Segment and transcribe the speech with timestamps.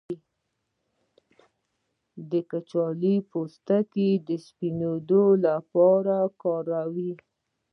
[2.31, 7.11] د کچالو پوستکی د سپینیدو لپاره وکاروئ